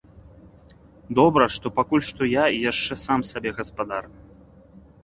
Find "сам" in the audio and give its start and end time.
3.07-3.19